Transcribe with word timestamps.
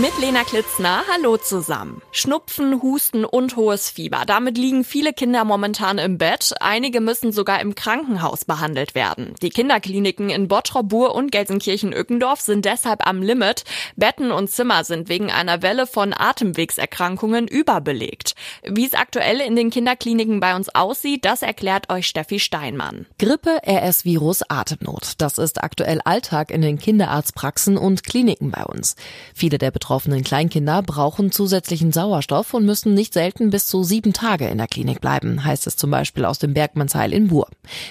Mit 0.00 0.16
Lena 0.20 0.44
Klitzner, 0.44 1.02
hallo 1.12 1.38
zusammen. 1.38 2.02
Schnupfen, 2.12 2.82
Husten 2.82 3.24
und 3.24 3.56
hohes 3.56 3.90
Fieber. 3.90 4.22
Damit 4.28 4.56
liegen 4.56 4.84
viele 4.84 5.12
Kinder 5.12 5.44
momentan 5.44 5.98
im 5.98 6.18
Bett. 6.18 6.54
Einige 6.60 7.00
müssen 7.00 7.32
sogar 7.32 7.60
im 7.60 7.74
Krankenhaus 7.74 8.44
behandelt 8.44 8.94
werden. 8.94 9.34
Die 9.42 9.50
Kinderkliniken 9.50 10.30
in 10.30 10.46
Bottrop, 10.46 10.88
Bur 10.88 11.16
und 11.16 11.32
Gelsenkirchen-Ückendorf 11.32 12.40
sind 12.40 12.64
deshalb 12.64 13.08
am 13.08 13.22
Limit. 13.22 13.64
Betten 13.96 14.30
und 14.30 14.48
Zimmer 14.48 14.84
sind 14.84 15.08
wegen 15.08 15.32
einer 15.32 15.62
Welle 15.62 15.88
von 15.88 16.14
Atemwegserkrankungen 16.16 17.48
überbelegt. 17.48 18.36
Wie 18.62 18.86
es 18.86 18.94
aktuell 18.94 19.40
in 19.40 19.56
den 19.56 19.70
Kinderkliniken 19.70 20.38
bei 20.38 20.54
uns 20.54 20.72
aussieht, 20.72 21.24
das 21.24 21.42
erklärt 21.42 21.90
euch 21.90 22.06
Steffi 22.06 22.38
Steinmann. 22.38 23.06
Grippe, 23.18 23.58
RS-Virus, 23.66 24.42
Atemnot. 24.48 25.14
Das 25.18 25.38
ist 25.38 25.60
aktuell 25.60 26.00
Alltag 26.04 26.52
in 26.52 26.62
den 26.62 26.78
Kinderarztpraxen 26.78 27.76
und 27.76 28.04
Kliniken 28.04 28.52
bei 28.52 28.62
uns. 28.62 28.94
Viele 29.34 29.58
der 29.58 29.72
betroffenen 29.72 29.87
Kleinkinder 30.24 30.82
brauchen 30.82 31.32
zusätzlichen 31.32 31.92
Sauerstoff 31.92 32.54
und 32.54 32.64
müssen 32.64 32.94
nicht 32.94 33.14
selten 33.14 33.50
bis 33.50 33.66
zu 33.66 33.82
sieben 33.82 34.12
Tage 34.12 34.46
in 34.48 34.58
der 34.58 34.66
Klinik 34.66 35.00
bleiben, 35.00 35.44
heißt 35.44 35.66
es 35.66 35.76
zum 35.76 35.90
Beispiel 35.90 36.24
aus 36.24 36.38
dem 36.38 36.54
Bergmannsheil 36.54 37.12
in 37.12 37.28
Buhr. 37.28 37.48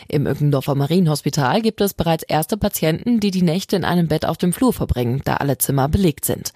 Im 0.07 0.27
Ückendorfer 0.27 0.75
Marienhospital 0.75 1.61
gibt 1.61 1.81
es 1.81 1.93
bereits 1.93 2.23
erste 2.23 2.57
Patienten, 2.57 3.19
die 3.19 3.31
die 3.31 3.41
Nächte 3.41 3.75
in 3.75 3.83
einem 3.83 4.07
Bett 4.07 4.25
auf 4.25 4.38
dem 4.38 4.53
Flur 4.53 4.73
verbringen, 4.73 5.21
da 5.25 5.35
alle 5.35 5.57
Zimmer 5.57 5.89
belegt 5.89 6.25
sind. 6.25 6.53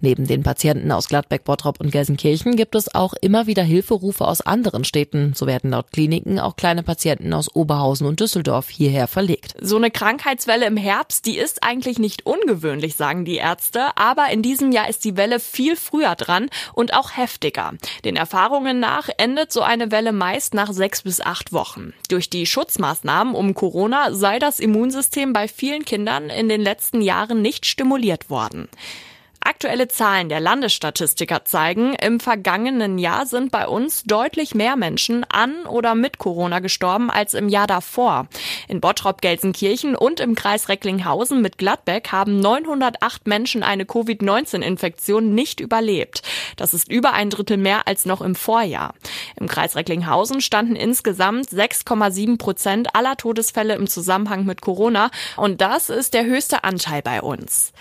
Neben 0.00 0.26
den 0.26 0.42
Patienten 0.42 0.92
aus 0.92 1.08
Gladbeck, 1.08 1.44
Bottrop 1.44 1.80
und 1.80 1.90
Gelsenkirchen 1.90 2.56
gibt 2.56 2.74
es 2.74 2.94
auch 2.94 3.14
immer 3.20 3.46
wieder 3.46 3.62
Hilferufe 3.62 4.26
aus 4.26 4.42
anderen 4.42 4.84
Städten. 4.84 5.32
So 5.34 5.46
werden 5.46 5.70
laut 5.70 5.92
Kliniken 5.92 6.38
auch 6.38 6.56
kleine 6.56 6.82
Patienten 6.82 7.32
aus 7.32 7.54
Oberhausen 7.54 8.06
und 8.06 8.20
Düsseldorf 8.20 8.68
hierher 8.68 9.08
verlegt. 9.08 9.54
So 9.60 9.76
eine 9.76 9.90
Krankheitswelle 9.90 10.66
im 10.66 10.76
Herbst, 10.76 11.24
die 11.26 11.38
ist 11.38 11.62
eigentlich 11.62 11.98
nicht 11.98 12.26
ungewöhnlich, 12.26 12.96
sagen 12.96 13.24
die 13.24 13.36
Ärzte, 13.36 13.96
aber 13.96 14.30
in 14.30 14.42
diesem 14.42 14.72
Jahr 14.72 14.83
ist 14.84 15.04
die 15.04 15.16
Welle 15.16 15.40
viel 15.40 15.76
früher 15.76 16.14
dran 16.14 16.48
und 16.72 16.94
auch 16.94 17.16
heftiger. 17.16 17.72
Den 18.04 18.16
Erfahrungen 18.16 18.80
nach 18.80 19.08
endet 19.16 19.52
so 19.52 19.62
eine 19.62 19.90
Welle 19.90 20.12
meist 20.12 20.54
nach 20.54 20.72
sechs 20.72 21.02
bis 21.02 21.20
acht 21.20 21.52
Wochen. 21.52 21.92
Durch 22.08 22.30
die 22.30 22.46
Schutzmaßnahmen 22.46 23.34
um 23.34 23.54
Corona 23.54 24.12
sei 24.12 24.38
das 24.38 24.60
Immunsystem 24.60 25.32
bei 25.32 25.48
vielen 25.48 25.84
Kindern 25.84 26.30
in 26.30 26.48
den 26.48 26.60
letzten 26.60 27.00
Jahren 27.00 27.42
nicht 27.42 27.66
stimuliert 27.66 28.30
worden. 28.30 28.68
Aktuelle 29.46 29.88
Zahlen 29.88 30.30
der 30.30 30.40
Landesstatistiker 30.40 31.44
zeigen, 31.44 31.92
im 31.96 32.18
vergangenen 32.18 32.96
Jahr 32.96 33.26
sind 33.26 33.52
bei 33.52 33.68
uns 33.68 34.02
deutlich 34.04 34.54
mehr 34.54 34.74
Menschen 34.74 35.22
an 35.24 35.66
oder 35.66 35.94
mit 35.94 36.16
Corona 36.16 36.60
gestorben 36.60 37.10
als 37.10 37.34
im 37.34 37.50
Jahr 37.50 37.66
davor. 37.66 38.26
In 38.68 38.80
Bottrop, 38.80 39.20
Gelsenkirchen 39.20 39.96
und 39.96 40.18
im 40.20 40.34
Kreis 40.34 40.70
Recklinghausen 40.70 41.42
mit 41.42 41.58
Gladbeck 41.58 42.10
haben 42.10 42.40
908 42.40 43.26
Menschen 43.26 43.62
eine 43.62 43.84
Covid-19-Infektion 43.84 45.34
nicht 45.34 45.60
überlebt. 45.60 46.22
Das 46.56 46.72
ist 46.72 46.90
über 46.90 47.12
ein 47.12 47.28
Drittel 47.28 47.58
mehr 47.58 47.86
als 47.86 48.06
noch 48.06 48.22
im 48.22 48.36
Vorjahr. 48.36 48.94
Im 49.38 49.46
Kreis 49.46 49.76
Recklinghausen 49.76 50.40
standen 50.40 50.74
insgesamt 50.74 51.48
6,7 51.50 52.38
Prozent 52.38 52.94
aller 52.96 53.18
Todesfälle 53.18 53.74
im 53.74 53.88
Zusammenhang 53.88 54.46
mit 54.46 54.62
Corona 54.62 55.10
und 55.36 55.60
das 55.60 55.90
ist 55.90 56.14
der 56.14 56.24
höchste 56.24 56.64
Anteil 56.64 57.02
bei 57.02 57.20
uns. 57.20 57.74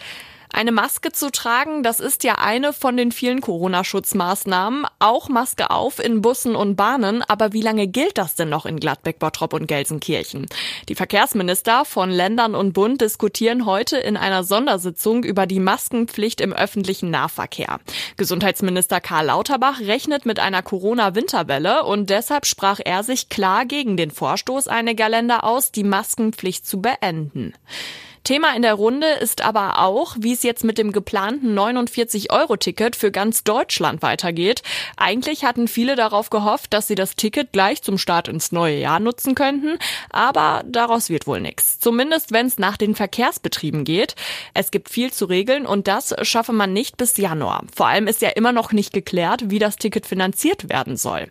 Eine 0.56 0.72
Maske 0.72 1.12
zu 1.12 1.32
tragen, 1.32 1.82
das 1.82 2.00
ist 2.00 2.24
ja 2.24 2.36
eine 2.36 2.74
von 2.74 2.96
den 2.96 3.12
vielen 3.12 3.42
Corona-Schutzmaßnahmen. 3.42 4.86
Auch 5.00 5.28
Maske 5.28 5.72
auf 5.72 5.98
in 5.98 6.22
Bussen 6.22 6.56
und 6.56 6.76
Bahnen. 6.76 7.24
Aber 7.24 7.54
wie 7.54 7.62
lange 7.64 7.88
gilt 7.88 8.20
das 8.20 8.36
denn 8.36 8.50
noch 8.50 8.68
in 8.68 8.80
Gladbeck, 8.80 9.18
Bottrop 9.18 9.54
und 9.54 9.66
Gelsenkirchen? 9.66 10.46
Die 10.90 10.94
Verkehrsminister 10.94 11.86
von 11.86 12.12
Ländern 12.12 12.54
und 12.54 12.74
Bund 12.74 13.02
diskutieren 13.02 13.66
heute 13.66 13.98
in 13.98 14.16
einer 14.16 14.44
Sondersitzung 14.44 15.24
über 15.24 15.48
die 15.48 15.60
Maskenpflicht 15.60 16.40
im 16.40 16.54
öffentlichen 16.54 17.10
Nahverkehr. 17.10 17.80
Gesundheitsminister 18.18 19.02
Karl 19.02 19.26
Lauterbach 19.26 19.80
rechnet 19.80 20.28
mit 20.28 20.40
einer 20.40 20.62
Corona-Winterwelle 20.62 21.84
und 21.84 22.12
deshalb 22.12 22.46
sprach 22.46 22.80
er 22.86 23.02
sich 23.02 23.28
klar 23.28 23.66
gegen 23.66 23.98
den 23.98 24.12
Vorstoß 24.12 24.68
einiger 24.68 25.10
Länder 25.10 25.46
aus, 25.46 25.72
die 25.72 25.84
Maskenpflicht 25.84 26.68
zu 26.68 26.80
beenden. 26.80 27.54
Thema 28.24 28.56
in 28.56 28.62
der 28.62 28.76
Runde 28.76 29.08
ist 29.20 29.42
aber 29.42 29.80
auch, 29.80 30.16
wie 30.18 30.32
es 30.32 30.44
jetzt 30.44 30.64
mit 30.64 30.78
dem 30.78 30.94
geplanten 30.94 31.60
49-Euro-Ticket 31.60 32.96
für 32.96 33.12
ganz 33.12 33.44
Deutschland 33.44 34.02
weitergeht. 34.02 34.64
Eigentlich 34.96 35.44
hatten 35.44 35.68
viele 35.68 35.98
darauf 35.98 36.30
gehofft, 36.30 36.72
dass 36.74 36.88
sie 36.88 36.96
das 36.96 37.18
Ticket 37.18 37.52
gleich 37.52 37.82
zum 37.82 37.98
Start 37.98 38.30
ins 38.30 38.54
neue 38.54 38.78
Jahr 38.78 39.02
nutzen 39.02 39.36
könnten, 39.36 39.78
aber 40.10 40.64
daraus 40.66 41.10
wird 41.10 41.28
wohl 41.28 41.42
nichts. 41.42 41.80
Zumindest 41.80 42.32
wenn 42.32 42.46
es 42.46 42.58
nach 42.58 42.78
den 42.78 42.96
Verkehrsbetrieben 42.96 43.84
geht. 43.84 44.16
Es 44.54 44.72
gibt 44.72 44.88
viel 44.88 45.12
zu 45.12 45.26
regeln 45.26 45.66
und 45.66 45.90
das 45.90 46.16
schaffe 46.22 46.54
man 46.54 46.72
nicht 46.72 46.96
bis 46.96 47.18
Januar. 47.18 47.66
Vor 47.76 47.88
allem 47.88 48.08
ist 48.08 48.22
ja 48.22 48.30
immer 48.30 48.54
noch 48.54 48.72
nicht 48.72 48.94
geklärt, 48.94 49.50
wie 49.50 49.60
das 49.60 49.76
Ticket 49.76 50.06
finanziert 50.06 50.70
werden 50.70 50.96
soll. 50.96 51.28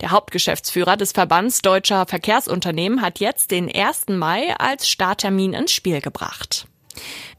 Der 0.00 0.12
Hauptgeschäftsführer 0.12 0.96
des 0.96 1.10
Verbands 1.10 1.60
Deutscher 1.60 2.06
Verkehrsunternehmen 2.06 3.02
hat 3.02 3.18
jetzt 3.18 3.50
den 3.50 3.68
1. 3.68 4.10
Mai 4.10 4.54
als 4.58 4.88
Starttermin 4.88 5.52
ins 5.52 5.72
Spiel 5.72 6.00
gebracht 6.00 6.35
gemacht. 6.36 6.75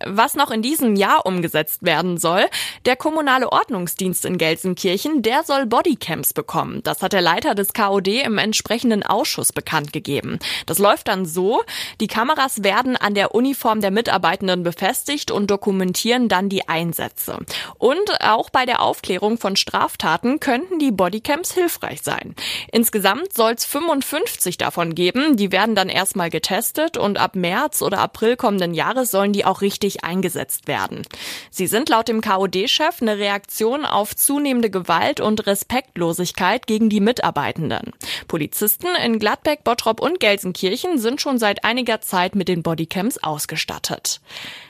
Was 0.05 0.35
noch 0.35 0.51
in 0.51 0.61
diesem 0.61 0.95
Jahr 0.95 1.25
umgesetzt 1.25 1.83
werden 1.83 2.17
soll, 2.17 2.45
der 2.85 2.95
kommunale 2.95 3.51
Ordnungsdienst 3.51 4.25
in 4.25 4.37
Gelsenkirchen, 4.37 5.21
der 5.21 5.43
soll 5.43 5.65
Bodycams 5.65 6.33
bekommen. 6.33 6.81
Das 6.83 7.01
hat 7.01 7.13
der 7.13 7.21
Leiter 7.21 7.55
des 7.55 7.73
KOD 7.73 8.07
im 8.23 8.37
entsprechenden 8.37 9.03
Ausschuss 9.03 9.51
bekannt 9.53 9.93
gegeben. 9.93 10.39
Das 10.65 10.79
läuft 10.79 11.07
dann 11.07 11.25
so, 11.25 11.63
die 11.99 12.07
Kameras 12.07 12.63
werden 12.63 12.95
an 12.95 13.15
der 13.15 13.33
Uniform 13.33 13.81
der 13.81 13.91
Mitarbeitenden 13.91 14.63
befestigt 14.63 15.31
und 15.31 15.49
dokumentieren 15.49 16.29
dann 16.29 16.49
die 16.49 16.67
Einsätze. 16.67 17.39
Und 17.77 18.21
auch 18.21 18.49
bei 18.49 18.65
der 18.65 18.81
Aufklärung 18.81 19.37
von 19.37 19.55
Straftaten 19.55 20.39
könnten 20.39 20.79
die 20.79 20.91
Bodycams 20.91 21.53
hilfreich 21.53 22.01
sein. 22.03 22.35
Insgesamt 22.71 23.33
soll 23.33 23.53
es 23.53 23.65
55 23.65 24.57
davon 24.57 24.93
geben, 24.93 25.37
die 25.37 25.51
werden 25.51 25.75
dann 25.75 25.89
erstmal 25.89 26.29
getestet 26.29 26.97
und 26.97 27.17
ab 27.17 27.35
März 27.35 27.81
oder 27.81 27.99
April 27.99 28.35
kommenden 28.35 28.73
Jahres 28.73 29.11
sollen 29.11 29.33
die 29.33 29.45
auch 29.45 29.61
richtig 29.87 30.03
eingesetzt 30.03 30.67
werden. 30.67 31.03
Sie 31.49 31.67
sind 31.67 31.89
laut 31.89 32.07
dem 32.07 32.21
KOD-Chef 32.21 33.01
eine 33.01 33.17
Reaktion 33.17 33.85
auf 33.85 34.15
zunehmende 34.15 34.69
Gewalt 34.69 35.19
und 35.19 35.47
Respektlosigkeit 35.47 36.67
gegen 36.67 36.89
die 36.89 36.99
Mitarbeitenden. 36.99 37.93
Polizisten 38.27 38.87
in 39.03 39.19
Gladbeck, 39.19 39.63
Bottrop 39.63 40.01
und 40.01 40.19
Gelsenkirchen 40.19 40.99
sind 40.99 41.21
schon 41.21 41.39
seit 41.39 41.63
einiger 41.63 42.01
Zeit 42.01 42.35
mit 42.35 42.47
den 42.47 42.63
Bodycams 42.63 43.23
ausgestattet. 43.23 44.19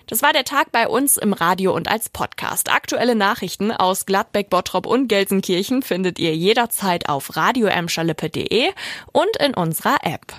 Das 0.05 0.21
war 0.21 0.31
der 0.31 0.45
Tag 0.45 0.71
bei 0.71 0.87
uns 0.87 1.17
im 1.17 1.33
Radio 1.33 1.75
und 1.75 1.89
als 1.89 2.07
Podcast. 2.07 2.71
Aktuelle 2.71 3.15
Nachrichten 3.15 3.71
aus 3.71 4.05
Gladbeck, 4.05 4.49
Bottrop 4.49 4.85
und 4.85 5.07
Gelsenkirchen 5.07 5.81
findet 5.81 6.17
ihr 6.17 6.33
jederzeit 6.33 7.09
auf 7.09 7.35
radioemschalippe.de 7.35 8.69
und 9.11 9.37
in 9.37 9.53
unserer 9.53 9.97
App. 10.03 10.33